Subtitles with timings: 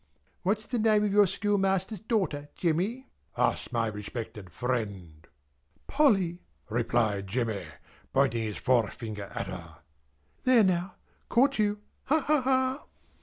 [0.41, 5.27] "What's the name of your schoolmaster's daughter, Jemmy?" asks my respected friend.
[5.85, 7.67] "Polly!" replied Jemmy,
[8.11, 9.75] pointing his forefinger at her.
[10.43, 10.95] "There now!
[11.29, 11.81] Caught you!
[12.05, 12.83] Ha, ha, ha!"